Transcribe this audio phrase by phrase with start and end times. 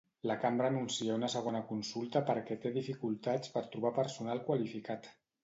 [0.29, 5.13] La Cambra anuncia una segona consulta perquè té dificultats per trobar personal qualificat.